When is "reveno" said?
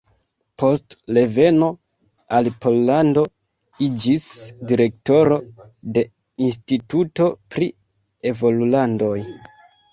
1.17-1.67